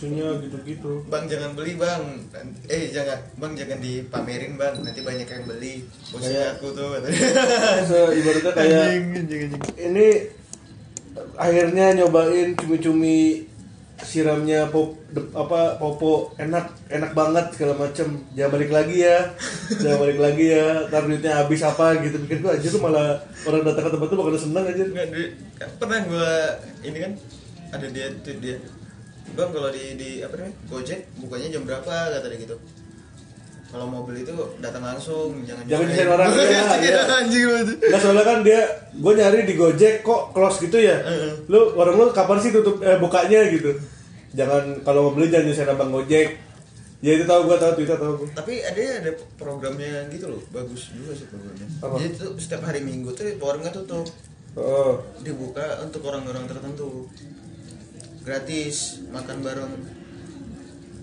[0.00, 1.04] susunya gitu-gitu.
[1.06, 2.00] Bang jangan beli bang.
[2.64, 4.72] Eh jangan Bang jangan dipamerin bang.
[4.80, 5.84] Nanti banyak yang beli.
[6.08, 6.96] Kayak- aku tuh.
[7.84, 9.62] Se- ibaratnya kayak Anjing, anjing, anjing.
[9.76, 10.08] ini
[11.36, 13.44] akhirnya nyobain cumi-cumi
[14.00, 16.32] siramnya pop de- apa popo.
[16.40, 18.24] Enak enak banget segala macem.
[18.32, 19.18] Jangan balik lagi ya.
[19.76, 20.88] Jangan balik lagi ya.
[20.88, 22.16] Ntar duitnya habis apa gitu.
[22.24, 25.32] Pikir gua aja tuh malah orang datang ke tempat tuh bakal seneng aja Nggak, di-
[25.60, 26.32] kan pernah gue
[26.80, 27.12] ini kan
[27.70, 28.56] ada dia tweet dia
[29.32, 32.56] bang kalau di di apa namanya gojek bukanya jam berapa kata dia gitu
[33.70, 37.02] kalau mau beli itu datang langsung jangan Jangan nyusahin orang, ya, ya.
[37.22, 37.46] anjing.
[37.78, 40.98] Nggak soalnya kan dia gue nyari di Gojek kok close gitu ya.
[40.98, 41.46] Heeh.
[41.46, 43.70] Lu warung lu kapan sih tutup eh, bukanya gitu.
[44.34, 46.34] Jangan kalau mau beli jangan nyusahin abang Gojek.
[46.98, 48.28] Ya itu tahu gue tahu Twitter tahu gue.
[48.34, 51.94] tapi ada ada programnya gitu loh bagus juga sih programnya Apa?
[51.96, 54.04] jadi tuh setiap hari minggu tuh warungnya tutup
[54.52, 54.98] Oh.
[55.22, 57.06] dibuka untuk orang-orang tertentu
[58.30, 59.74] gratis makan bareng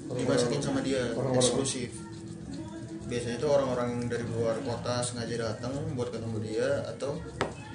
[0.07, 1.43] dimasakin sama dia Orang-orang.
[1.43, 1.91] eksklusif
[3.07, 7.19] biasanya tuh orang-orang yang dari luar kota sengaja datang buat ketemu dia atau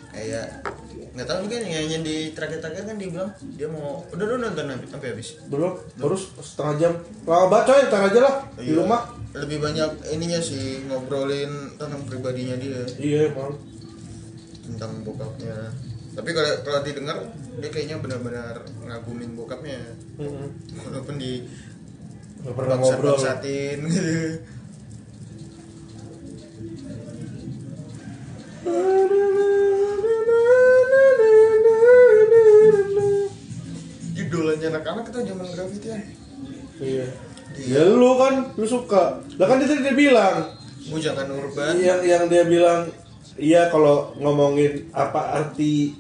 [0.08, 0.64] kayak
[1.12, 5.08] nggak tahu mungkin yang di terakhir-terakhir kan dia bilang dia mau udah udah nonton sampai
[5.12, 6.92] habis Belum, terus setengah jam.
[7.24, 8.80] Lama banget coy, ntar aja lah di Iya.
[8.80, 9.02] rumah.
[9.32, 11.48] lebih banyak ininya sih ngobrolin
[11.80, 13.56] tentang pribadinya dia Iya, emang.
[14.64, 15.72] tentang bokapnya
[16.12, 17.16] tapi kalau kalau didengar
[17.56, 19.80] dia kayaknya benar-benar ngagumin bokapnya
[20.20, 20.46] Heeh.
[20.76, 21.48] walaupun di
[22.42, 23.14] Nggak pernah ngobrol.
[23.14, 23.30] gitu
[34.14, 36.02] idolanya anak-anak itu zaman graffiti kan
[36.82, 37.06] Iya.
[37.62, 39.22] Ya lu kan, lu suka.
[39.38, 40.50] Lah kan dia tadi dia bilang,
[40.90, 42.90] mau jangan urban yang yang dia bilang
[43.36, 45.96] iya kalau ngomongin apa arti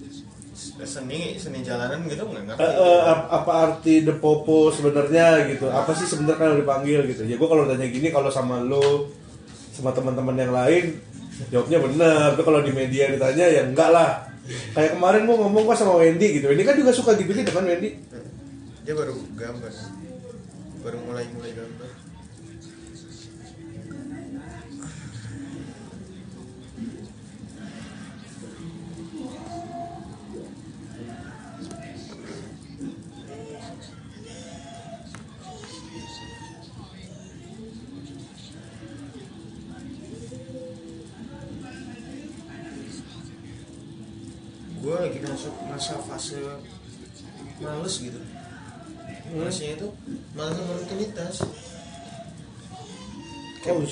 [0.82, 2.62] seni seni jalanan gitu nggak ngerti.
[2.62, 5.70] Eh, eh, ap- apa arti the popo sebenarnya gitu.
[5.70, 7.22] Apa sih sebenarnya kalau dipanggil gitu?
[7.22, 9.08] Ya gue kalau tanya gini kalau sama lo
[9.72, 10.84] sama teman-teman yang lain
[11.54, 12.34] jawabnya benar.
[12.34, 14.26] Tapi kalau di media ditanya ya enggak lah.
[14.74, 16.50] Kayak kemarin gue ngomong kok sama Wendy gitu.
[16.50, 17.94] Wendy kan juga suka gitu gitu kan Wendy?
[18.82, 19.72] Dia baru gambar.
[20.82, 21.90] Baru mulai mulai gambar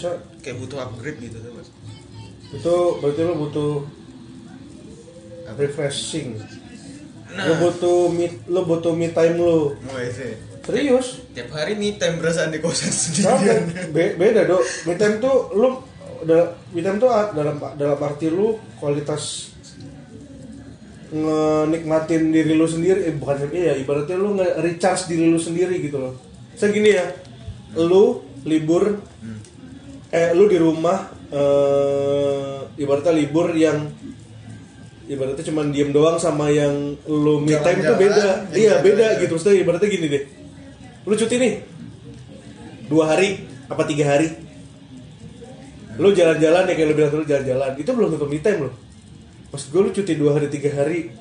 [0.01, 1.69] bisa kayak butuh upgrade gitu tuh mas.
[2.57, 3.73] Itu berarti lo butuh
[5.61, 6.41] refreshing.
[7.31, 7.45] Nah.
[7.45, 9.77] Lo butuh me, lo butuh me time lo
[10.09, 10.33] sih
[10.65, 11.21] serius?
[11.37, 13.93] Tiap hari nih time berasaan di kosan sendirian.
[13.93, 14.65] Be- beda dok.
[14.89, 15.69] Me time tuh lu
[16.25, 19.53] da- me time tuh dalam dalam arti lu kualitas
[21.11, 26.15] ngenikmatin diri lu sendiri eh bukan iya ibaratnya lu nge-recharge diri lu sendiri gitu loh.
[26.57, 27.05] Saya gini ya.
[27.77, 28.97] Lu libur
[30.11, 30.99] eh lu di rumah
[31.31, 33.87] eh ibaratnya libur yang
[35.07, 38.23] ibaratnya cuman diem doang sama yang lu me time tuh Jalan-jalan, beda.
[38.23, 38.83] yang Iya, jalan-jalan.
[38.87, 39.33] beda gitu.
[39.35, 40.23] Maksudnya ibaratnya gini deh.
[41.03, 41.55] Lu cuti nih
[42.87, 43.29] dua hari
[43.67, 44.29] apa tiga hari
[45.95, 48.75] lu jalan-jalan ya kayak lu bilang dulu jalan-jalan itu belum tentu me time loh
[49.51, 51.15] maksud gue lu cuti dua hari tiga hari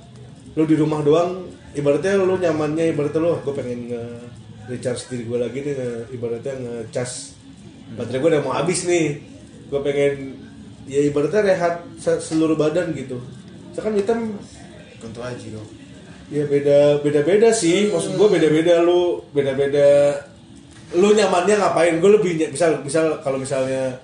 [0.55, 1.45] lu di rumah doang
[1.75, 4.01] ibaratnya lu nyamannya ibaratnya lu gue pengen nge
[4.65, 7.37] recharge diri gue lagi nih nge, ibaratnya nge-cas
[7.97, 9.21] baterai gue udah mau habis nih
[9.69, 10.13] gue pengen
[10.85, 13.17] ya ibaratnya rehat se- seluruh badan gitu
[13.79, 14.35] me time
[14.99, 15.69] untuk aji dong
[16.29, 17.89] Ya beda beda beda sih.
[17.89, 19.89] Maksud gue beda beda lu beda beda.
[20.93, 21.97] Lu nyamannya ngapain?
[21.97, 23.97] Gue lebih misal misal kalau misalnya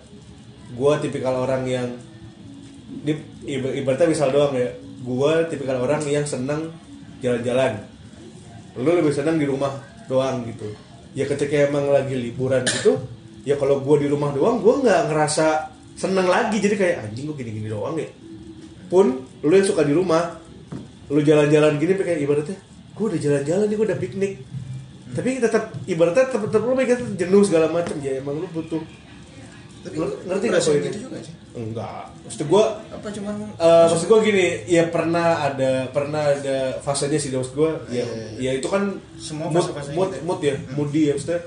[0.73, 1.85] gue tipikal orang yang
[3.05, 3.13] ini
[3.45, 4.73] iba- ibaratnya misal doang ya.
[5.05, 6.73] Gue tipikal orang yang seneng
[7.21, 7.85] jalan-jalan.
[8.73, 9.77] Lu lebih seneng di rumah
[10.09, 10.65] doang gitu.
[11.13, 13.05] Ya ketika emang lagi liburan gitu,
[13.45, 15.47] ya kalau gue di rumah doang, gue nggak ngerasa
[15.93, 16.57] seneng lagi.
[16.57, 18.09] Jadi kayak anjing gue gini-gini doang ya.
[18.85, 19.05] Pun
[19.39, 20.41] lu yang suka di rumah,
[21.07, 22.57] lu jalan-jalan gini kayak ibaratnya
[22.95, 24.33] gue udah jalan-jalan nih gue udah piknik
[25.11, 28.79] tapi tetap ibaratnya tetap, tetap lu mikir jenuh segala macam ya emang lu butuh
[29.83, 30.89] tapi Lu ngerti nggak ngerasain poinnya?
[30.89, 35.71] gitu juga sih enggak maksud gue apa cuman Eh, maksud gue gini, ya pernah ada
[35.93, 39.61] pernah ada fasenya sih maksud gue, ya, Iya, iya, ya itu kan Semua mood,
[39.93, 40.23] mood, gitu ya.
[40.25, 41.39] mood ya, moody ya maksudnya.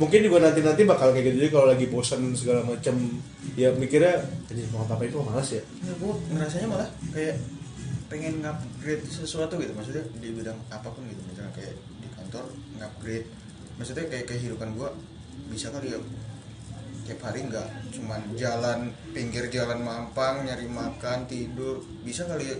[0.00, 3.20] Mungkin juga nanti nanti bakal kayak gitu jadi kalau lagi bosan segala macam,
[3.52, 4.16] ya mikirnya,
[4.48, 5.60] jadi mau apa itu malas ya.
[5.60, 7.36] ya, gue ngerasanya malah kayak
[8.10, 9.70] pengen ngupgrade sesuatu gitu.
[9.76, 11.22] Maksudnya di bidang apa pun gitu.
[11.30, 12.44] Misalnya kayak di kantor
[12.80, 13.28] ngupgrade.
[13.78, 14.90] Maksudnya kayak kehidupan gue
[15.54, 16.00] bisa kali ya.
[17.06, 21.84] Tiap hari nggak cuman jalan pinggir jalan mampang nyari makan tidur.
[22.02, 22.56] Bisa kali ya.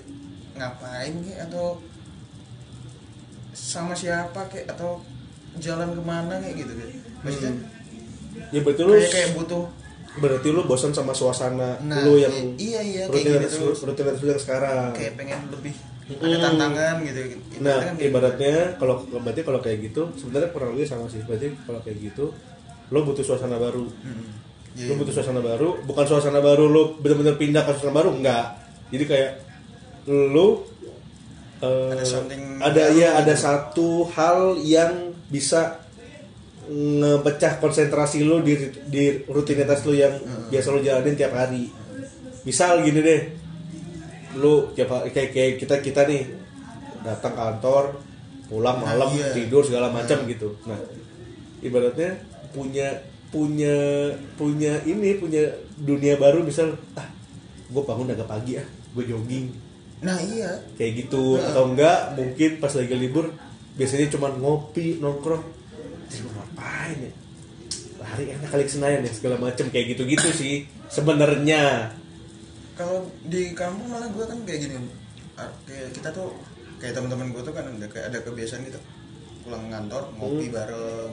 [0.54, 1.50] Ngapain kayak?
[1.50, 1.82] Atau
[3.50, 4.70] sama siapa kayak?
[4.70, 5.02] Atau
[5.58, 7.52] jalan ke mana kayak gitu kayak maksudnya
[8.48, 9.64] ya berarti lu kayak kayak butuh
[10.12, 13.64] berarti lu bosan sama suasana Nah, lu yang iya, iya, rutinitas gitu.
[13.64, 15.74] lu- rutinitas lu yang sekarang kayak pengen lebih
[16.12, 16.42] ada Mm.
[16.42, 17.20] tantangan gitu
[17.60, 21.22] nah Ibaratnya kan kayak ibaratnya kalau berarti kalau kayak gitu sebenarnya kurang lebih sama sih
[21.22, 22.24] berarti kalau kayak gitu
[22.90, 24.02] lo butuh suasana baru gitu.
[24.02, 24.26] Mm.
[24.70, 24.98] Iya, lo iya.
[24.98, 28.44] butuh suasana baru bukan suasana baru lo bener-bener pindah ke suasana baru enggak
[28.88, 29.30] jadi kayak
[30.08, 30.66] lo
[31.60, 33.20] eh, Ada something ada ya gitu.
[33.20, 35.80] ada satu hal yang bisa
[36.70, 38.54] ngepecah konsentrasi lo di
[38.86, 40.14] di rutinitas lo yang
[40.52, 41.70] biasa lo jalanin tiap hari.
[42.46, 43.22] Misal gini deh
[44.38, 46.22] lu tiap hari kayak, kayak kita kita nih
[47.02, 47.98] datang kantor
[48.46, 49.34] pulang Nah, malam iya.
[49.34, 50.54] tidur segala macam gitu.
[50.66, 50.78] Nah
[51.62, 52.18] ibaratnya
[52.54, 52.98] punya
[53.30, 53.74] punya
[54.34, 57.06] punya ini punya dunia baru misal ah
[57.70, 59.54] gue bangun agak pagi ah gue jogging.
[60.02, 60.62] Nah iya.
[60.74, 61.38] Kayak gitu.
[61.38, 63.30] Atau enggak mungkin pas lagi libur
[63.80, 65.40] biasanya cuma ngopi nongkrong.
[66.06, 67.12] Terus gua ngapain ya?
[68.00, 70.54] Hari enak kali Senayan ya segala macam kayak gitu gitu sih
[70.86, 71.88] sebenarnya.
[72.74, 74.74] Kalau di kampung malah gue kan kayak gini
[75.64, 76.32] kayak kita tuh
[76.76, 78.80] kayak teman-teman gue tuh kan ada kayak ada kebiasaan gitu.
[79.40, 81.12] Pulang kantor ngopi bareng.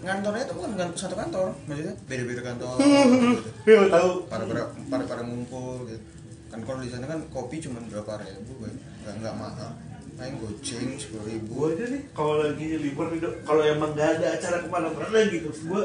[0.00, 3.28] Ngantornya tuh bukan kan- satu kantor maksudnya beda-beda kantor gitu.
[3.68, 4.10] ya tahu.
[4.26, 6.00] Para para para para ngumpul gitu.
[6.48, 8.72] Kan kalau di sana kan kopi cuma berapa ribu kan
[9.04, 9.70] nggak nggak mahal
[10.20, 14.20] paling goceng sepuluh ribu gue aja nih kalau lagi libur nih Dok, kalau emang gak
[14.20, 15.82] ada acara ke mana-mana gitu gue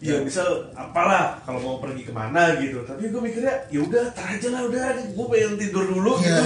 [0.00, 2.80] ya misal apalah kalau mau pergi ke mana gitu.
[2.88, 6.40] Tapi gue mikirnya ya udah tar aja lah udah gue pengen tidur dulu Iya.
[6.40, 6.44] gitu.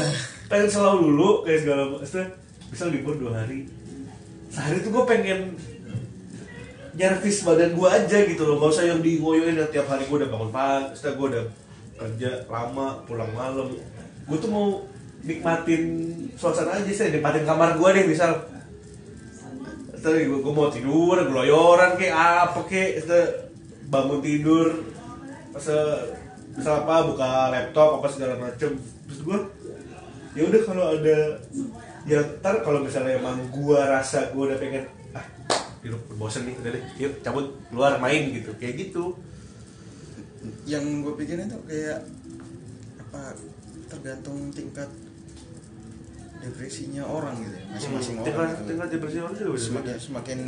[0.51, 2.27] Pengen selalu dulu kayak segala maksudnya
[2.67, 3.71] misal libur dua hari.
[4.51, 5.55] Sehari tuh gue pengen
[6.99, 8.59] nyervis badan gue aja gitu loh.
[8.59, 11.45] Gak usah yang di ngoyoin yang tiap hari gue udah bangun pagi setelah gue udah
[11.95, 13.71] kerja lama pulang malam.
[14.27, 14.83] Gue tuh mau
[15.25, 15.83] nikmatin
[16.37, 18.33] suasana aja saya nikmatin kamar gue nih misal.
[19.97, 23.09] Setelah gue, gue mau tidur geloyoran kayak apa kayak
[23.89, 24.85] bangun tidur
[25.55, 25.65] pas
[26.55, 28.77] misal apa buka laptop apa segala macem.
[29.09, 29.39] Terus gue
[30.37, 31.19] ya udah kalau ada
[32.05, 34.85] ya ntar kalau misalnya emang gue rasa gue udah pengen
[35.17, 35.25] ah
[35.81, 38.53] hidup bosen nih udah deh yuk cabut keluar main gitu.
[38.61, 39.17] Kayak gitu.
[40.69, 42.05] Yang gue pikirin tuh kayak
[43.01, 43.41] apa
[43.89, 44.91] tergantung tingkat
[46.45, 48.65] depresinya orang gitu ya, masing-masing tingkat orang gitu.
[48.69, 50.39] tingkat depresi orang juga semakin semakin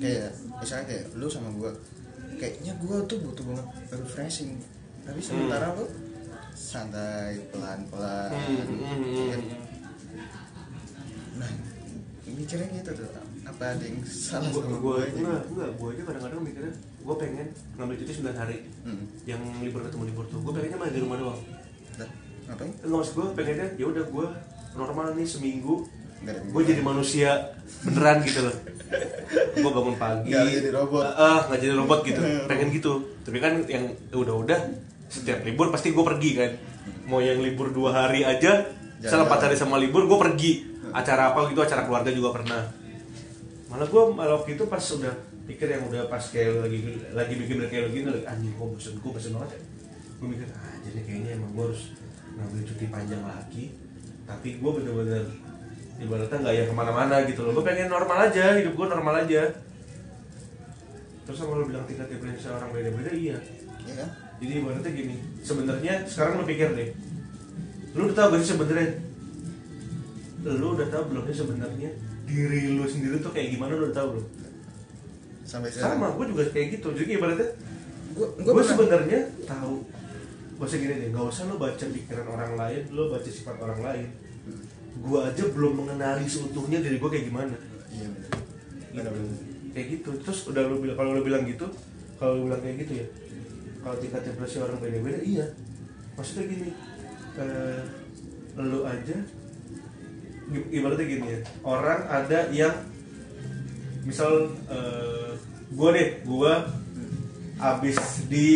[0.00, 1.70] kayak misalnya kayak lu sama gua
[2.36, 4.56] kayaknya gua tuh butuh banget refreshing.
[5.04, 5.86] Tapi sementara lu
[6.50, 9.42] santai pelan-pelan Hmm, Kan?
[11.36, 11.50] nah
[12.26, 13.08] mikirnya gitu tuh
[13.46, 15.14] apa ada yang salah gue sama gue gua aja?
[15.14, 16.72] enggak enggak gue aja kadang-kadang mikirnya
[17.06, 17.46] gue pengen
[17.78, 19.04] ngambil cuti 9 hari hmm.
[19.24, 20.40] yang libur ketemu libur tuh.
[20.42, 21.40] Gue pengennya main di rumah doang.
[21.94, 22.10] Dah,
[22.50, 22.72] ngapain?
[22.82, 24.26] Enggak maksud gue pengennya ya udah gue
[24.76, 25.88] normal nih seminggu
[26.26, 28.56] gue jadi manusia beneran gitu loh.
[29.56, 30.32] Gue bangun pagi.
[30.32, 31.04] Nggak jadi robot.
[31.04, 32.20] Ah, ah, nggak jadi robot gitu.
[32.48, 32.92] Pengen gitu.
[33.22, 34.58] Tapi kan yang udah-udah
[35.06, 36.50] setiap libur pasti gue pergi kan.
[37.06, 40.52] Mau yang libur dua hari aja misalnya empat hari sama libur gue pergi.
[40.90, 42.62] Acara apa gitu acara keluarga juga pernah.
[43.70, 45.14] Malah gue malah waktu itu pas udah
[45.46, 49.10] pikir yang udah pas kayak lagi lagi bikin kayak begini lagi anjing kok bosen gue
[49.14, 49.60] bosen banget ya?
[50.16, 51.82] Gue mikir ah jadi kayaknya emang gue harus
[52.34, 53.64] ngambil cuti panjang lagi
[54.26, 55.24] tapi gue bener-bener
[55.96, 57.56] ibaratnya nggak yang ke mana-mana gitu loh.
[57.56, 59.42] Gue pengen normal aja hidup gue normal aja.
[61.26, 63.38] Terus sama lo bilang tingkat depresi orang beda-beda iya.
[63.86, 64.10] Ya kan?
[64.42, 66.90] Jadi ibaratnya gini sebenarnya sekarang lo pikir deh
[67.96, 68.90] lu udah tahu gak sih sebenarnya?
[70.44, 71.90] Lu udah tahu belum sih sebenarnya
[72.28, 74.26] diri lu sendiri tuh kayak gimana lu udah tahu belum?
[75.48, 75.96] Sampai sekarang.
[75.96, 76.92] Sama gue juga kayak gitu.
[76.92, 77.48] Jadi ibaratnya
[78.20, 79.74] gue sebenarnya tahu
[80.64, 84.08] usah gini deh gak usah lo baca pikiran orang lain lo baca sifat orang lain.
[84.96, 87.56] Gue aja belum mengenali seutuhnya diri gue kayak gimana.
[87.92, 88.08] Iya
[89.76, 90.10] kayak gitu.
[90.24, 91.68] Terus udah lo bilang kalau lo bilang gitu
[92.16, 93.06] kalau lo bilang kayak gitu ya
[93.84, 95.46] kalau tingkat depresi orang beda-beda iya.
[96.16, 96.68] Maksudnya gini
[97.36, 97.82] eh,
[98.56, 99.16] lo aja
[100.46, 102.74] ibaratnya gini ya orang ada yang
[104.06, 105.34] misal eh,
[105.74, 106.52] gue deh gue
[107.58, 107.98] abis
[108.30, 108.50] di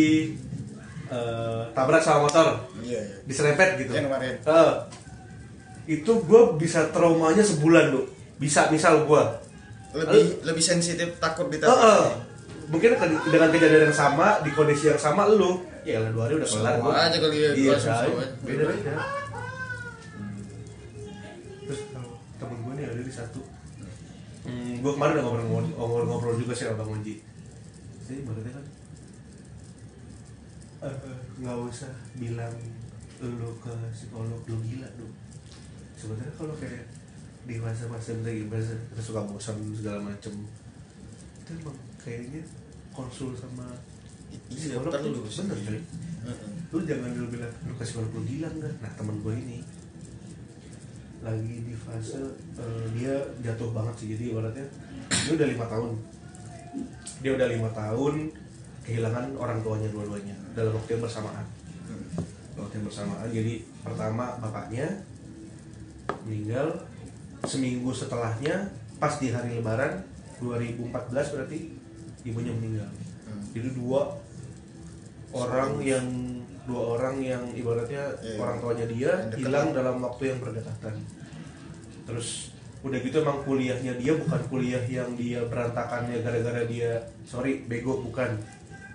[1.11, 2.47] eh, tabrak sama motor.
[2.79, 3.15] Iya iya.
[3.23, 3.91] Diserempet gitu.
[3.91, 4.33] Yang kemarin.
[4.41, 4.73] Eh,
[5.91, 8.05] itu gue bisa traumanya sebulan lo
[8.37, 9.23] bisa misal gue
[9.93, 12.09] lebih lebih sensitif takut Eh, ditabrak eh.
[12.67, 15.61] mungkin ke- dengan kejadian yang sama di kondisi yang sama lu.
[15.81, 16.93] Ya lah dua hari udah kelar gua.
[16.95, 17.73] aja kali ya, iya
[18.39, 18.93] beda beda.
[21.61, 23.41] Terus kalau temen gue nih ada di satu.
[24.41, 27.15] Hmm, gue kemarin udah ngobrol ngobrol, ngobrol juga sih sama bang Unji
[28.01, 28.63] jadi ibaratnya kan?
[28.65, 28.80] eh,
[30.81, 32.53] nggak usah bilang
[33.21, 35.13] lu ke psikolog lu gila lu
[35.93, 36.89] sebenarnya kalau kayak
[37.45, 40.33] di masa-masa lagi masa kita suka bosan segala macem
[41.37, 42.41] itu emang kayaknya
[42.89, 43.65] konsul sama
[44.31, 45.43] Iya, psikolog sih.
[45.43, 45.59] bener
[46.23, 49.59] kan lu jangan dulu bilang lu ke psikolog lu gila enggak nah temen gue ini
[51.21, 52.17] lagi di fase
[52.57, 53.13] eh, dia
[53.45, 54.07] jatuh banget sih.
[54.17, 54.65] Jadi ibaratnya
[55.05, 55.91] dia udah lima tahun.
[57.21, 58.33] Dia udah lima tahun
[58.81, 61.45] kehilangan orang tuanya dua-duanya dalam waktu yang bersamaan.
[61.87, 62.07] Hmm.
[62.59, 63.27] waktu yang bersamaan.
[63.31, 63.53] Jadi
[63.83, 64.87] pertama bapaknya
[66.27, 66.87] meninggal.
[67.41, 68.69] Seminggu setelahnya
[69.01, 70.05] pas di hari lebaran
[70.37, 71.73] 2014 berarti
[72.21, 72.85] ibunya meninggal.
[73.25, 73.41] Hmm.
[73.49, 74.13] jadi dua
[75.33, 76.05] orang yang
[76.69, 81.01] dua orang yang ibaratnya Iya, orang tuanya dia hilang dalam waktu yang berdekatan.
[82.05, 86.97] Terus udah gitu emang kuliahnya dia bukan kuliah yang dia berantakan ya gara-gara dia
[87.29, 88.41] sorry bego bukan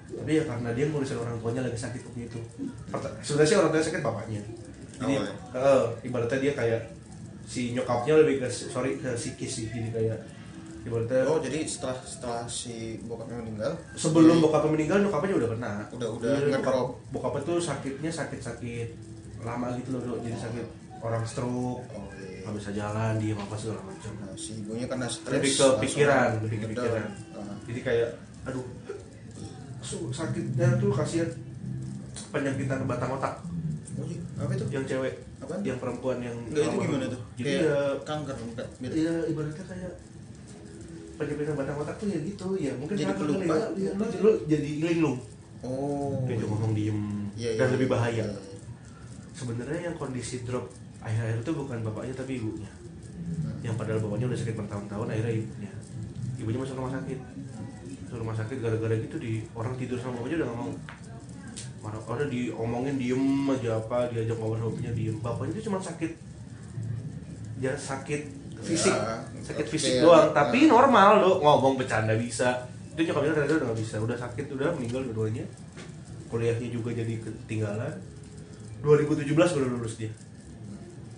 [0.08, 2.40] tapi ya karena dia ngurusin orang tuanya lagi sakit waktu itu.
[3.20, 4.42] Sebenarnya sih orang tuanya sakit bapaknya.
[4.96, 5.32] Jadi Oh, iya.
[5.52, 6.80] eh, ibaratnya dia kayak
[7.44, 9.66] si nyokapnya lebih ke sorry ke psikis sih.
[9.66, 10.18] Jadi kayak
[10.82, 15.72] ibaratnya Oh jadi setelah setelah si bokapnya meninggal sebelum bokapnya meninggal nyokapnya udah kena.
[15.90, 16.76] Udah- udah Jadi bokap,
[17.10, 18.88] bokapnya tuh sakitnya sakit sakit
[19.42, 20.18] lama gitu loh Dok.
[20.22, 20.66] jadi sakit
[20.98, 22.50] orang stroke Oh iya.
[22.52, 24.12] bisa jalan dia apa segala macam.
[24.16, 27.04] Nah, si ibunya karena stres lebih ke pikiran lebih ke pikiran.
[27.34, 27.54] Ah.
[27.66, 28.08] jadi kayak
[28.44, 28.62] aduh
[29.86, 31.28] sakitnya tuh kasihan
[32.28, 33.34] penyakitan batang otak
[33.96, 34.20] Oh, iya.
[34.36, 34.64] apa itu?
[34.68, 35.60] yang cewek Apaan?
[35.62, 37.20] yang perempuan yang Enggak itu gimana tuh?
[37.34, 38.36] jadi Kayak ya kanker.
[38.84, 39.92] Iya ibaratnya kayak
[41.16, 44.70] penyakitan batang otak tuh ya gitu ya mungkin Jadi kanker ya, ya lu, lu jadi
[44.82, 45.16] linglung
[45.64, 46.20] Oh.
[46.28, 47.00] dia cuma ngomong diem
[47.32, 47.94] Iya, iya, dan lebih iya.
[47.96, 48.58] bahaya Iya, iya.
[49.32, 52.68] sebenarnya yang kondisi drop akhir-akhir itu bukan bapaknya tapi ibunya
[53.16, 53.58] Hmm.
[53.60, 55.70] yang padahal bapaknya udah sakit bertahun-tahun akhirnya ibunya
[56.36, 57.18] ibunya masuk rumah sakit
[58.06, 60.72] masuk rumah sakit gara-gara gitu di orang tidur sama bapaknya udah gak mau.
[61.82, 65.16] Marah diomongin diem aja apa diajak ngobrol sama bapaknya diem.
[65.18, 66.12] Bapaknya itu cuma sakit.
[67.58, 68.22] Ya sakit
[68.62, 68.94] fisik.
[68.94, 70.02] Ya, sakit fisik ya.
[70.06, 72.70] doang tapi normal lo ngomong bercanda bisa.
[72.94, 73.96] Itu nyokapnya ternyata udah gak bisa.
[73.98, 75.42] Udah sakit udah meninggal dua-duanya
[76.30, 77.90] kuliahnya juga jadi ketinggalan.
[78.86, 80.14] 2017 baru lulus dia.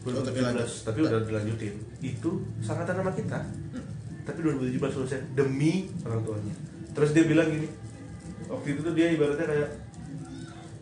[0.08, 0.68] Oh, tapi 2017 lanjut.
[0.88, 1.74] tapi udah dilanjutin.
[2.00, 3.44] Itu sangat nama kita.
[4.24, 7.70] Tapi 2017 lulusnya demi orang tuanya terus dia bilang gini
[8.50, 9.70] waktu itu tuh dia ibaratnya kayak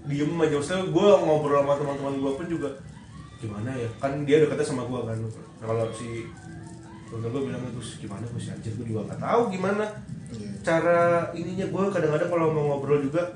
[0.07, 0.55] diem aja.
[0.57, 2.71] Maksudnya gue ngobrol sama teman-teman gue pun juga
[3.43, 3.89] gimana ya?
[4.01, 5.19] Kan dia dekatnya sama gue kan.
[5.21, 6.25] Nah, kalau si
[7.07, 8.73] temen gue bilang terus gimana gue si anjir?
[8.79, 9.85] Gue juga nggak tahu gimana
[10.27, 10.51] Iya.
[10.63, 11.67] cara ininya.
[11.71, 13.35] Gue kadang-kadang kalau mau ngobrol juga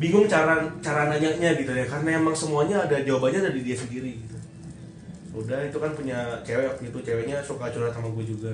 [0.00, 1.84] bingung cara cara nanyanya gitu ya.
[1.84, 4.36] Karena emang semuanya ada jawabannya dari dia sendiri gitu.
[5.36, 8.52] Udah itu kan punya cewek waktu itu ceweknya suka curhat sama gue juga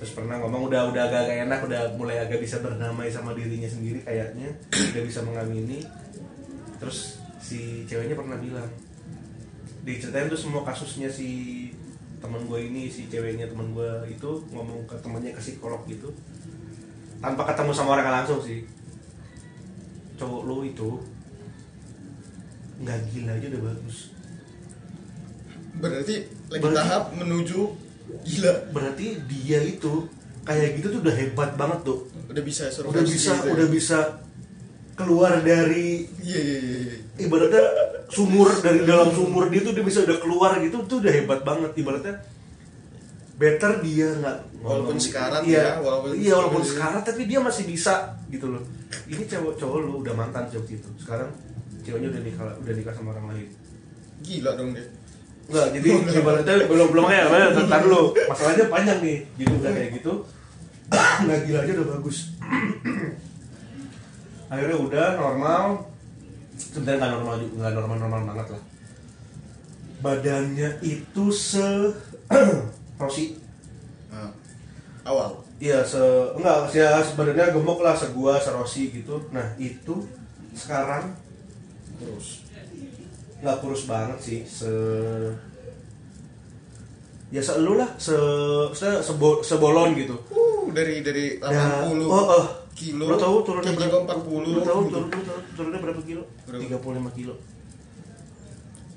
[0.00, 3.68] terus pernah ngomong udah udah agak, agak enak udah mulai agak bisa berdamai sama dirinya
[3.68, 5.84] sendiri kayaknya udah bisa mengamini.
[6.80, 8.64] Terus si ceweknya pernah bilang
[9.84, 11.28] diceritain tuh semua kasusnya si
[12.20, 16.08] teman gue ini si ceweknya teman gue itu ngomong ke temannya ke psikolog gitu.
[17.20, 18.64] Tanpa ketemu sama orang langsung sih.
[20.16, 20.96] Cowok lo itu
[22.80, 24.16] nggak gila aja udah bagus.
[25.76, 26.16] Berarti
[26.48, 27.60] lagi Berarti- tahap menuju
[28.20, 28.52] gila.
[28.70, 30.06] berarti dia itu
[30.40, 33.52] kayak gitu tuh udah hebat banget tuh Udah bisa survive udah bisa tuh ya?
[33.52, 33.98] udah bisa
[34.94, 36.78] keluar dari Iya iya iya.
[36.80, 36.96] iya.
[37.20, 37.62] ibaratnya
[38.08, 41.70] sumur dari dalam sumur dia tuh dia bisa udah keluar gitu tuh udah hebat banget
[41.74, 42.14] ibaratnya
[43.34, 47.64] better dia nggak Walaupun ngomong- sekarat iya, ya, walaupun- iya walaupun sekarat tapi dia masih
[47.64, 47.94] bisa
[48.28, 48.60] gitu loh
[49.06, 51.32] ini cowok cowok lu udah mantan cowok itu sekarang
[51.80, 53.48] ceweknya udah nikah udah nikah sama orang lain
[54.20, 54.84] Gila dong dia.
[55.50, 58.14] Enggak, jadi ibaratnya belum belum kayak apa tentang dulu.
[58.30, 59.18] Masalahnya panjang nih.
[59.34, 60.12] Jadi udah kayak gitu.
[61.26, 62.18] Nggak gila aja udah bagus.
[64.54, 65.62] Akhirnya udah normal.
[66.60, 68.62] Sebenarnya nggak normal juga, nggak normal normal banget lah.
[70.04, 71.66] Badannya itu se
[73.00, 73.34] Rosi.
[74.12, 74.30] Nah,
[75.02, 75.40] awal.
[75.58, 76.00] Iya, se
[76.36, 79.18] enggak, ya sebenarnya gemuk lah segua serosi gitu.
[79.34, 80.04] Nah, itu
[80.54, 81.10] sekarang
[82.00, 82.26] Terus.
[83.40, 84.70] Nggak kurus banget sih se
[87.30, 88.14] ya selu lah se
[88.72, 92.44] se sebo- sebolon gitu Uh, dari dari 80 Nah, oh, oh.
[92.72, 93.04] kilo.
[93.06, 94.28] lo tahu turunnya berapa 40.
[94.46, 96.62] lo tahu turun, turun, turunnya berapa kilo Berapa?
[96.78, 97.34] 35 kilo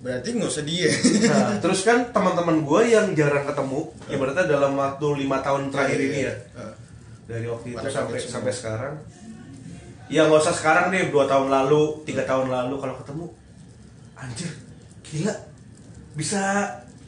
[0.02, 0.90] Berarti nggak usah dia.
[1.26, 6.20] nah terus kan teman-teman gue yang jarang ketemu ibaratnya dalam waktu lima tahun terakhir ini
[6.22, 6.74] ya Ah.
[7.24, 8.94] dari waktu itu Pada sampai sampai sekarang
[10.08, 13.26] ya nggak usah sekarang deh dua tahun lalu tiga tahun lalu kalau ketemu
[14.24, 14.50] anjir
[15.04, 15.36] gila.
[16.16, 16.42] Bisa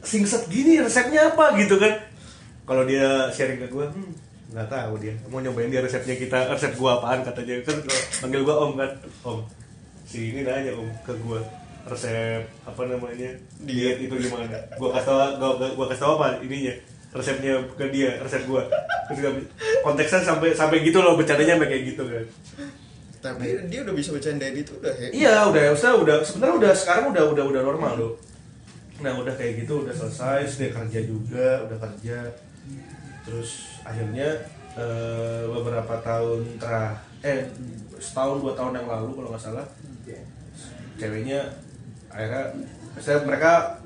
[0.04, 1.96] singset gini resepnya apa gitu kan?
[2.66, 4.12] Kalau dia sharing ke gue hmm,
[4.52, 5.14] nggak tahu dia.
[5.32, 7.62] Mau nyobain dia resepnya kita resep gua apaan katanya.
[7.64, 7.76] Kan
[8.20, 8.90] panggil gua om kan.
[9.24, 9.38] Om
[10.06, 11.40] si ini nanya om ke gua
[11.86, 13.30] resep apa namanya?
[13.62, 14.58] Diet itu gimana?
[14.76, 16.74] Gua kasih tau gua, gua, gua kasih tau apa ininya
[17.16, 18.66] resepnya ke dia resep gua.
[19.06, 19.46] Terus
[19.86, 22.26] konteksnya sampai sampai gitu loh bercandanya sampai kayak gitu kan
[23.26, 27.04] tapi dia udah bisa bercanda itu udah ya Iya udah, udah udah sebenarnya udah sekarang
[27.10, 28.12] udah udah udah normal loh.
[29.02, 32.18] Nah udah kayak gitu udah selesai, dia kerja juga, udah kerja.
[33.26, 34.46] Terus akhirnya
[34.78, 37.40] eh, beberapa tahun terakhir, eh
[37.98, 39.66] setahun dua tahun yang lalu kalau nggak salah,
[40.96, 41.42] ceweknya
[42.08, 42.54] akhirnya,
[43.02, 43.82] saya mereka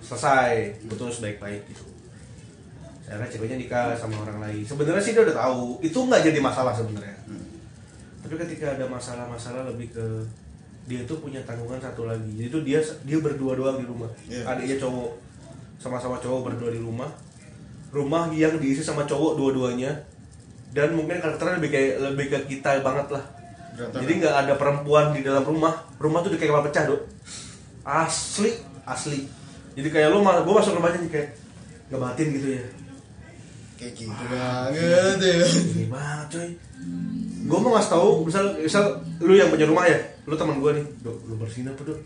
[0.00, 1.84] selesai putus baik-baik gitu.
[3.06, 4.64] Akhirnya ceweknya nikah sama orang lain.
[4.64, 7.20] Sebenarnya sih dia udah tahu, itu nggak jadi masalah sebenarnya
[8.30, 10.06] tapi ketika ada masalah-masalah lebih ke
[10.86, 12.30] dia tuh punya tanggungan satu lagi.
[12.38, 14.06] Jadi tuh dia dia berdua doang di rumah.
[14.30, 14.46] Iya.
[14.46, 15.10] adiknya cowok
[15.82, 17.10] sama-sama cowok berdua di rumah.
[17.90, 20.06] Rumah yang diisi sama cowok dua-duanya.
[20.70, 23.24] Dan mungkin karakternya lebih kayak lebih ke kita banget lah.
[23.98, 25.90] Jadi nggak ada perempuan di dalam rumah.
[25.98, 27.02] Rumah tuh kayak kapal pecah dok.
[27.82, 28.54] Asli
[28.86, 29.26] asli.
[29.74, 31.28] Jadi kayak lo malah gue masuk rumahnya nih kayak
[31.90, 32.64] ngebatin gitu ya.
[33.74, 35.34] Kayak gitu banget ya.
[35.50, 36.50] Ini banget coy
[37.50, 38.84] gue mau ngasih tahu misal misal
[39.18, 40.84] lu yang punya rumah ya lu teman gue nih.
[41.02, 41.98] Dok lu bersihin apa dok?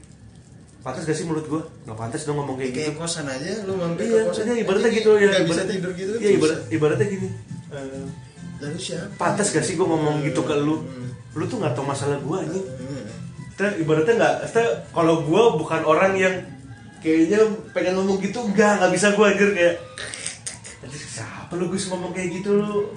[0.80, 2.80] Pantas gak sih menurut gue nggak pantas dong ngomong kayak gitu.
[2.80, 4.44] kayak kosan aja lu mampir iya ke kosan.
[4.44, 7.28] iya, ibaratnya gitu ya nggak bisa tidur gitu iya ibarat, ibaratnya gini.
[7.72, 8.04] Eh,
[8.60, 9.12] lalu siapa?
[9.16, 10.80] Pantas gak sih gue ngomong gitu ke lu?
[10.80, 11.08] Hmm.
[11.34, 13.04] lu tuh nggak tahu masalah gue aja Hmm.
[13.52, 16.34] kita ibaratnya nggak kita kalau gue bukan orang yang
[17.00, 19.76] kayaknya pengen ngomong gitu enggak nggak bisa gue anjir kayak
[20.84, 22.92] siapa lu gus ngomong kayak gitu lu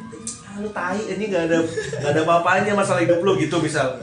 [0.57, 0.97] ah, lu tai.
[1.05, 1.57] Ini nggak ada
[2.01, 4.01] nggak ada apa-apanya masalah hidup lu gitu misal.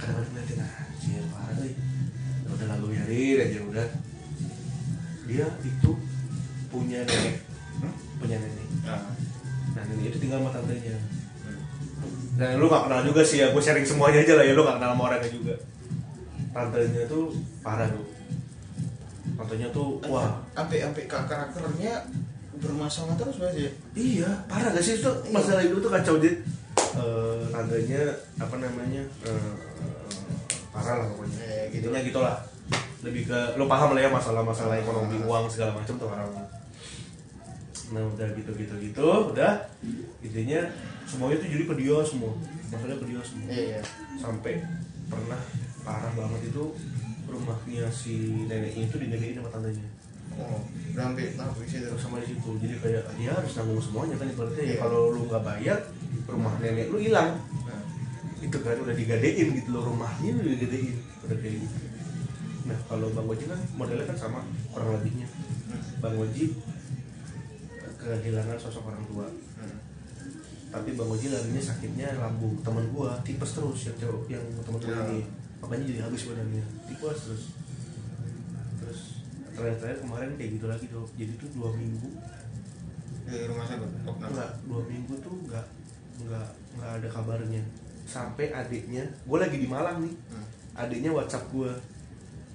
[0.00, 1.72] Kadang-kadang ngeliatin anjir parah nih.
[2.40, 3.86] Ya udah lalu biarin aja udah.
[5.28, 5.90] Dia itu
[6.72, 7.44] punya nenek.
[8.16, 8.66] Punya nenek.
[8.88, 9.12] Ah.
[9.76, 10.96] nah nenek itu tinggal sama tantenya.
[12.38, 14.78] Nah lu gak kenal juga sih ya, gue sharing semuanya aja lah ya, lu gak
[14.78, 15.54] kenal sama orangnya juga.
[16.54, 18.06] Tantenya tuh parah tuh.
[19.36, 20.38] Tantenya tuh, wah.
[20.54, 22.06] Sampai sampai ka- karakternya
[22.58, 23.72] bermasalah terus berarti ya?
[23.94, 24.98] Iya, parah gak sih?
[24.98, 26.14] Itu masalah hidup tuh kacau.
[26.18, 26.42] Jadi
[26.78, 28.02] eh, Tantenya,
[28.38, 29.52] apa namanya, eh,
[30.70, 31.38] parah lah pokoknya.
[31.42, 31.88] Eh, gitu.
[31.90, 32.36] Intinya gitu lah
[32.98, 36.50] Lebih ke, lu paham lah ya masalah-masalah ekonomi, uang segala macam tuh parah banget
[37.88, 39.64] Nah udah gitu-gitu gitu, udah.
[40.20, 40.60] Intinya
[41.08, 42.36] semuanya tuh jadi ke dia semua.
[42.68, 43.48] Masalahnya ke dia semua.
[43.48, 43.80] Iya iya.
[44.20, 44.60] Sampai
[45.08, 45.40] pernah
[45.88, 46.64] parah banget itu
[47.28, 49.88] rumahnya si neneknya itu dijagain sama tantenya
[50.38, 50.62] oh
[50.94, 52.50] sampai sampai situ sama di situ.
[52.58, 54.78] Jadi kayak dia harus nanggung semuanya kan ibaratnya ya Iya.
[54.80, 55.78] kalau lu nggak bayar
[56.26, 57.38] rumah nenek lu hilang.
[57.62, 57.80] Nah,
[58.38, 61.78] itu kan udah digadein gitu loh rumahnya udah digadein udah kayak gitu.
[62.66, 65.26] Nah kalau bang Oji kan modelnya kan sama kurang lebihnya
[65.98, 66.44] bang Oji
[67.98, 69.26] kehilangan sosok orang tua.
[69.58, 69.78] Hmm.
[70.68, 74.92] tapi bang Oji larinya sakitnya lambung teman gua tipes terus yang cowok yang teman gua
[74.92, 75.02] Ya.
[75.08, 75.20] ini.
[75.58, 77.42] Makanya jadi habis badannya tipes terus
[79.58, 82.08] terakhir-terakhir kemarin kayak gitu lagi tuh jadi tuh dua minggu.
[83.28, 85.66] Di rumah kok enggak dua minggu tuh enggak
[86.22, 87.62] enggak enggak ada kabarnya.
[88.08, 90.14] Sampai adiknya gua lagi di Malang nih.
[90.32, 90.46] Hmm.
[90.78, 91.74] adiknya WhatsApp gua.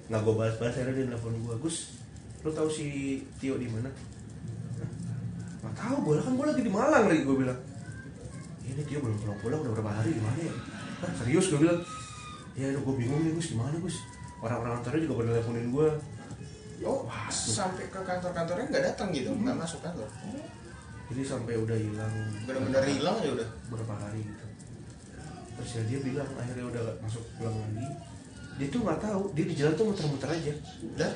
[0.08, 2.00] Nggak gua bahas-bahas akhirnya dia nelfon gua Gus
[2.44, 3.88] lu tahu si Tio di mana?
[3.88, 4.88] "Hah?
[5.64, 7.60] nggak tahu gua kan gua lagi di Malang nih gua bilang.
[8.64, 10.54] Ini Tio belum pulang-pulang udah berapa hari di mana ya?
[11.04, 11.52] Hah, serius?
[11.52, 11.80] gua bilang.
[12.56, 13.96] Ya gua bingung nih Gus gimana Gus?
[14.44, 15.88] Orang-orang kantornya juga pada nelfonin gua
[16.82, 20.08] oh sampai ke kantor-kantornya nggak datang gitu nggak masuk kantor.
[21.04, 22.14] Jadi sampai udah hilang.
[22.48, 23.48] Benar-benar hilang aja udah?
[23.70, 24.44] Berapa hari gitu.
[25.54, 27.86] Terus ya dia bilang akhirnya udah gak masuk pulang lagi.
[28.58, 30.52] Dia tuh nggak tahu dia di jalan tuh muter-muter aja.
[30.82, 31.12] Udah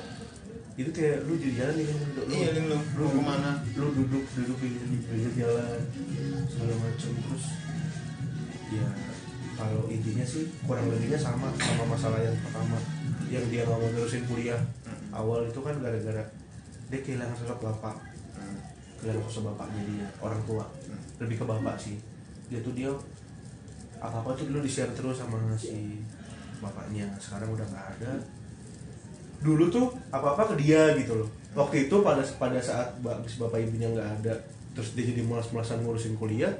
[0.79, 2.79] itu kayak lu di jalan nih lu, Iya, lu.
[2.79, 3.51] Mau duduk- ke mana?
[3.75, 5.81] lu duduk duduk di di pinggir jalan
[6.47, 7.45] segala macam terus
[8.71, 8.87] ya
[9.59, 12.79] kalau intinya sih kurang lebihnya sama sama masalah yang pertama
[13.27, 14.63] yang dia nggak mau terusin kuliah.
[14.87, 14.98] Hmm.
[15.19, 16.23] Awal itu kan gara-gara
[16.89, 17.97] dia kehilangan sosok bapak
[18.39, 18.59] Hmm.
[19.03, 21.03] kehilangan sosok bapaknya dia orang tua Hmm.
[21.19, 21.99] lebih ke bapak sih
[22.47, 22.89] dia tuh dia
[23.99, 26.07] apa apa tuh dulu di share terus sama si
[26.59, 28.13] bapaknya sekarang udah nggak ada
[29.39, 33.91] dulu tuh apa apa ke dia gitu loh waktu itu pada pada saat bapak ibunya
[33.91, 34.35] nggak ada
[34.75, 36.51] terus dia jadi malas-malasan ngurusin kuliah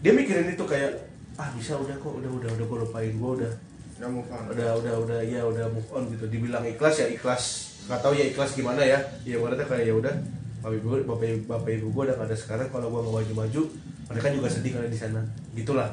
[0.00, 0.92] dia mikirin itu kayak
[1.36, 3.52] ah bisa udah kok udah udah udah gue lupain gue udah
[4.00, 4.42] udah move on.
[4.48, 6.24] Udah udah udah ya udah move on gitu.
[6.32, 7.42] Dibilang ikhlas ya ikhlas.
[7.84, 8.96] Nggak tahu ya ikhlas gimana ya.
[9.28, 10.14] Ya berarti kayak ya udah.
[10.60, 12.68] Bapak ibu bapak ibu, bapak ibu gue udah gak ada sekarang.
[12.72, 13.62] Kalau gue nggak maju maju
[14.08, 15.20] mereka juga sedih kalau di sana.
[15.52, 15.92] Gitulah.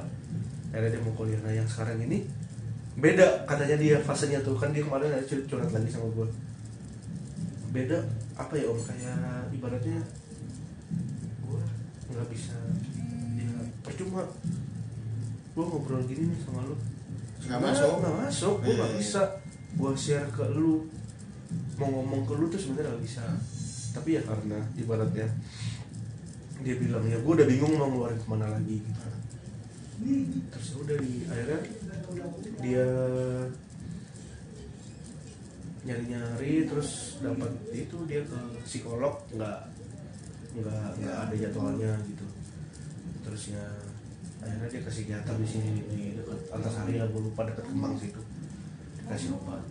[0.72, 1.40] Akhirnya dia mau kuliah.
[1.44, 2.24] Nah yang sekarang ini
[2.96, 3.44] beda.
[3.44, 4.56] Katanya dia fasenya tuh.
[4.56, 6.28] Kan dia kemarin ada cur- curhat lagi sama gue
[7.68, 8.00] beda
[8.40, 8.80] apa ya om?
[8.80, 10.00] Kayak ibaratnya
[12.08, 12.56] nggak bisa
[13.36, 13.52] ya
[13.84, 14.24] percuma.
[15.52, 16.76] Gue ngobrol gini nih sama lu
[17.48, 17.92] Nggak masuk.
[17.98, 19.00] nggak masuk gue nggak Iya.
[19.00, 19.22] bisa.
[19.78, 20.84] gue share ke lu.
[21.78, 23.24] Mau ngomong ke lu tuh sebenarnya nggak bisa.
[23.94, 25.28] Tapi ya karena ibaratnya.
[26.58, 29.02] dia bilang ya gue udah bingung mau ngeluarin ke mana lagi gitu.
[30.50, 31.60] Terus ya udah di akhirnya
[32.60, 32.86] dia
[35.86, 39.60] nyari-nyari terus dapat itu dia ke psikolog nggak
[40.58, 42.26] nggak nggak ada jadwalnya gitu.
[43.24, 43.66] Terus ya
[44.48, 48.22] akhirnya dia ke psikiater di sini di dekat Antasari lah gue lupa dekat Kemang situ.
[49.04, 49.64] Dikasih obat.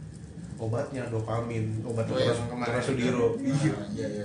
[0.57, 3.37] Obatnya dopamin obat Oh, terus kemarin terus Sudiro.
[3.37, 4.25] Ah, iya iya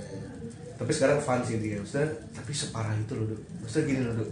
[0.76, 1.80] Tapi sekarang fun sih dia.
[1.80, 3.40] Maksudnya tapi separah itu loh Dok.
[3.64, 4.30] maksudnya gini loh Dok.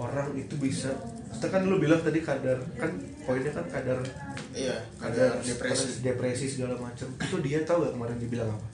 [0.00, 0.88] orang itu bisa
[1.28, 2.88] maksudnya kan lu bilang tadi kadar kan
[3.28, 4.00] poinnya kan kadar
[4.56, 6.00] iya kadar ada depresi.
[6.00, 7.08] depresi segala macam.
[7.20, 8.66] Itu dia tahu gak kemarin dia bilang apa?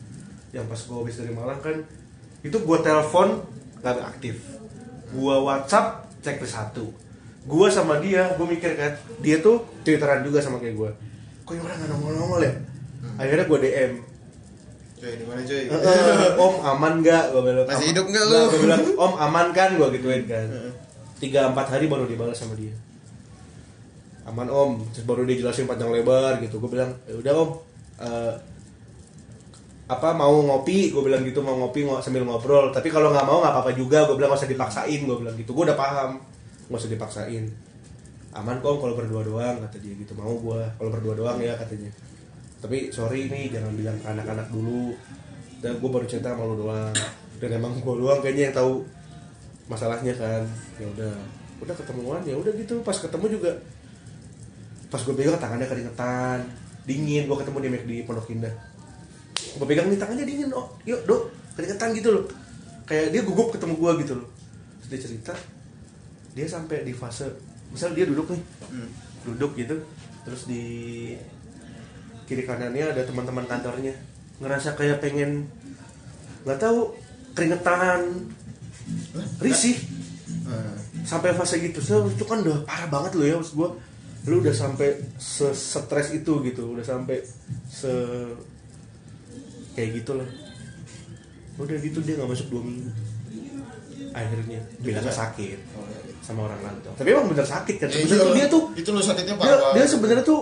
[0.54, 1.76] Yang pas gue habis dari Malang kan
[2.46, 3.42] itu gue telepon
[3.82, 4.38] gak aktif.
[5.10, 6.90] Gue WhatsApp cek ke satu.
[7.46, 8.90] Gue sama dia gue mikir kan
[9.22, 10.90] dia tuh twitteran juga sama kayak gue
[11.46, 12.52] kok ini orang gak nongol-nongol ya?
[13.22, 13.92] Akhirnya gue DM
[14.96, 17.24] cuy di mana cuy "Eh, eh, om aman nggak?
[17.30, 18.34] Gue bilang Masih hidup nggak lu?
[18.34, 19.70] Nggak, gue bilang om aman kan?
[19.78, 20.46] Gue gituin kan.
[21.22, 22.74] Tiga empat hari baru dibalas sama dia.
[24.26, 24.82] Aman om.
[24.90, 26.58] Terus baru dia jelasin panjang lebar gitu.
[26.58, 27.50] Gue bilang ya udah om.
[28.02, 28.34] Eh,
[29.86, 32.74] apa mau ngopi gue bilang gitu mau ngopi ngo- sambil ngobrol.
[32.74, 34.02] Tapi kalau nggak mau nggak apa-apa juga.
[34.10, 35.54] Gue bilang nggak usah dipaksain gue bilang gitu.
[35.54, 36.18] Gue udah paham
[36.66, 37.44] nggak usah dipaksain.
[38.34, 40.12] Aman kok kalau berdua doang kata dia gitu.
[40.18, 41.90] Mau gue kalau berdua doang ya katanya.
[42.58, 44.90] Tapi sorry nih jangan bilang ke anak-anak dulu.
[45.62, 46.94] Dan gue baru cerita sama lu doang.
[47.38, 48.82] Dan emang gue doang kayaknya yang tahu
[49.70, 50.42] masalahnya kan.
[50.82, 51.14] Ya udah
[51.62, 52.82] udah ketemuan ya udah gitu.
[52.82, 53.54] Pas ketemu juga
[54.90, 56.42] pas gue pegang tangannya keringetan.
[56.90, 58.75] Dingin gue ketemu di McD Pondok Indah
[59.36, 62.24] gue pegang nih tangannya dingin oh yuk dok keringetan gitu loh.
[62.86, 64.28] Kayak dia gugup ketemu gue gitu loh.
[64.80, 65.34] Terus dia cerita
[66.36, 67.32] dia sampai di fase
[67.72, 68.88] misal dia duduk nih Hmm.
[69.24, 69.80] duduk gitu
[70.26, 70.62] terus di
[72.26, 73.94] kiri kanannya ada teman-teman kantornya.
[74.42, 75.48] Ngerasa kayak pengen
[76.44, 76.92] nggak tahu
[77.34, 78.30] keringetan
[79.40, 79.78] risih.
[81.06, 81.78] Sampai fase gitu.
[81.78, 83.70] So, itu kan udah parah banget loh ya maksud gua.
[84.26, 87.22] Lu udah sampai se stres itu gitu udah sampai
[87.70, 87.90] se
[89.76, 90.28] kayak gitu lah
[91.56, 92.90] udah gitu dia nggak masuk dua minggu.
[94.16, 95.60] Akhirnya bilangnya sakit
[96.24, 97.88] sama orang kantor tapi emang bener sakit kan?
[97.92, 98.36] Ya, sebenarnya tuh iya.
[98.36, 99.72] dia tuh itu lu sakitnya dia, parah.
[99.76, 100.40] dia sebenarnya tuh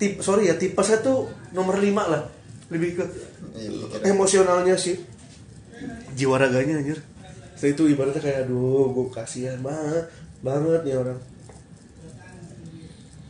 [0.00, 2.22] tip sorry ya tipesnya tuh nomor 5 lah.
[2.72, 3.04] Lebih ke
[3.54, 4.98] Iya, emosionalnya sih.
[6.18, 6.98] Jiwa raganya anjir.
[7.54, 10.10] Setelah itu ibaratnya kayak aduh gue kasihan banget
[10.42, 11.18] banget nih orang.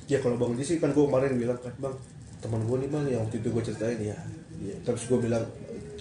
[0.09, 1.95] Ya kalau bang sih kan gue kemarin bilang kan bang
[2.41, 4.17] teman gue nih bang yang waktu itu gue ceritain ya,
[4.65, 4.77] ya.
[4.83, 5.45] terus gue bilang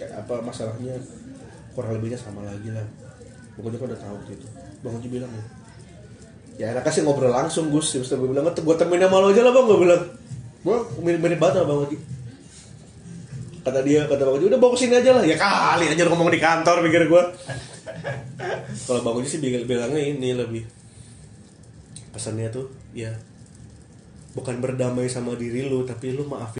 [0.00, 0.96] apa masalahnya?
[1.74, 2.86] Kurang lebihnya sama lagi lah.
[3.58, 4.46] Pokoknya kan udah tahu waktu itu.
[4.80, 5.44] Bang Ji bilang ya
[6.54, 7.94] ya enak sih ngobrol langsung Gus.
[7.94, 10.02] Terus gue bilang gue temenin sama lo aja lah bang gue bilang.
[10.64, 11.98] Gue mirip-mirip banget sama bang Oji
[13.64, 15.24] kata dia kata bang Oji udah bawa ke sini aja lah.
[15.24, 17.22] Ya kali aja ngomong di kantor pikir gue
[18.86, 20.62] kalau bang Oji sih bilang- bilangnya ini lebih
[22.14, 23.10] pesannya tuh ya
[24.38, 26.52] bukan berdamai sama diri lu tapi lu maafin